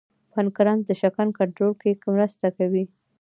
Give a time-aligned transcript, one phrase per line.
[0.33, 2.83] پنکراس د شکر کنټرول کې مرسته کوي